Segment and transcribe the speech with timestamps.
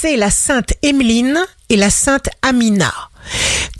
[0.00, 1.38] c'est la sainte Emeline
[1.68, 2.92] et la sainte Amina.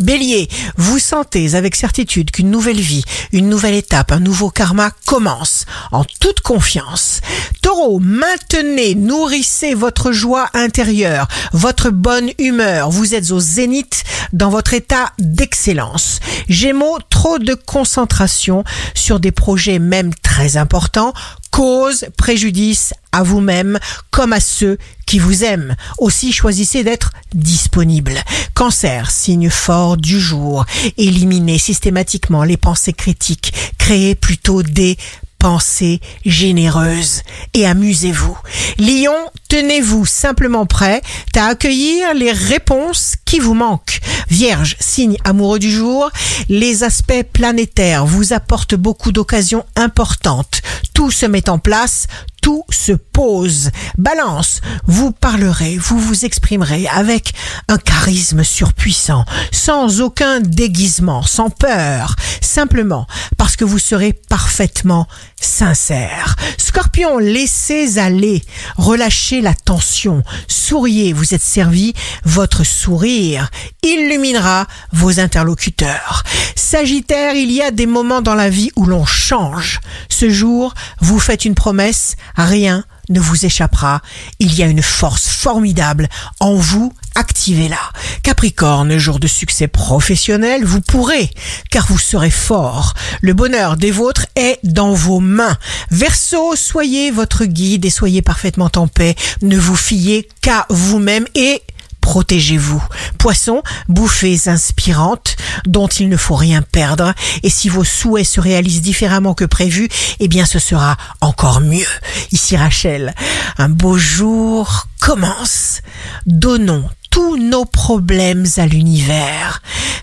[0.01, 5.65] Bélier, vous sentez avec certitude qu'une nouvelle vie, une nouvelle étape, un nouveau karma commence
[5.93, 7.21] en toute confiance.
[7.63, 12.91] Taureau, maintenez, nourrissez votre joie intérieure, votre bonne humeur.
[12.91, 16.21] Vous êtes au zénith dans votre état d'excellence.
[16.49, 18.65] Gémeaux, trop de concentration
[18.95, 21.15] sur des projets même très importants
[21.61, 23.79] cause préjudice à vous-même
[24.11, 25.77] comme à ceux qui vous aiment.
[25.99, 28.15] Aussi choisissez d'être disponible.
[28.55, 30.65] Cancer, signe fort du jour.
[30.97, 33.53] Éliminez systématiquement les pensées critiques.
[33.77, 34.97] Créez plutôt des
[35.39, 38.39] pensées généreuses et amusez-vous.
[38.79, 39.17] Lion,
[39.49, 41.03] tenez-vous simplement prêt
[41.37, 44.01] à accueillir les réponses qui vous manquent.
[44.29, 46.11] Vierge, signe amoureux du jour,
[46.49, 50.63] les aspects planétaires vous apportent beaucoup d'occasions importantes.
[51.01, 52.09] Tout se met en place,
[52.43, 53.71] tout se pose.
[53.97, 57.33] Balance, vous parlerez, vous vous exprimerez avec
[57.69, 63.07] un charisme surpuissant, sans aucun déguisement, sans peur, simplement
[63.39, 65.07] parce que vous serez parfaitement
[65.41, 66.37] sincère.
[66.59, 68.43] Scorpion, laissez aller,
[68.77, 73.51] relâchez la tension, souriez, vous êtes servi, votre sourire
[73.83, 76.25] illuminera vos interlocuteurs.
[76.71, 79.81] Sagittaire, il y a des moments dans la vie où l'on change.
[80.09, 84.03] Ce jour, vous faites une promesse, rien ne vous échappera.
[84.39, 86.09] Il y a une force formidable
[86.39, 86.93] en vous.
[87.17, 87.81] Activez-la.
[88.23, 91.31] Capricorne, jour de succès professionnel, vous pourrez,
[91.73, 92.95] car vous serez fort.
[93.21, 95.59] Le bonheur des vôtres est dans vos mains.
[95.91, 99.17] Verseau, soyez votre guide et soyez parfaitement en paix.
[99.43, 101.63] Ne vous fiez qu'à vous-même et
[102.01, 102.83] protégez-vous.
[103.19, 105.37] Poisson, bouffées inspirantes
[105.67, 107.13] dont il ne faut rien perdre.
[107.43, 111.87] Et si vos souhaits se réalisent différemment que prévu, eh bien ce sera encore mieux.
[112.33, 113.15] Ici Rachel,
[113.59, 115.81] un beau jour commence.
[116.27, 119.63] Donnons tous nos problèmes à l'univers,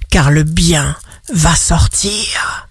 [0.09, 0.95] car le bien
[1.33, 2.66] va sortir.